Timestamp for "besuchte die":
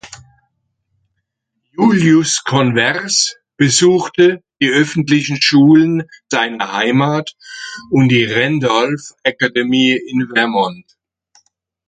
3.55-4.71